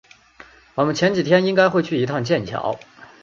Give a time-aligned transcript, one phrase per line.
[0.73, 2.79] 我们前几天应该会去一趟剑桥